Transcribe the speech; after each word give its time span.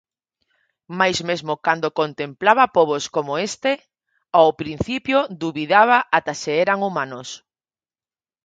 Mais 0.99 1.17
mesmo 1.29 1.53
cando 1.65 1.95
contemplaba 1.99 2.71
pobos 2.75 3.03
coma 3.13 3.35
este, 3.49 3.71
ao 4.39 4.49
principio 4.61 5.17
dubidaba 5.41 5.97
ata 6.17 6.33
se 6.41 6.51
eran 6.63 6.79
humanos. 6.87 7.29